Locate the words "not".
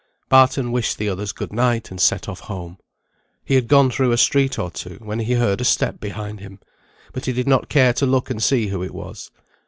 7.47-7.69